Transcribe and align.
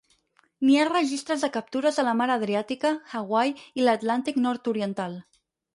N'hi 0.67 0.77
ha 0.77 0.85
registres 0.89 1.43
de 1.45 1.49
captures 1.59 2.01
a 2.05 2.07
la 2.09 2.15
mar 2.23 2.29
Adriàtica, 2.39 2.95
Hawaii 3.21 3.55
i 3.83 3.87
l'Atlàntic 3.91 4.45
nord-oriental. 4.49 5.21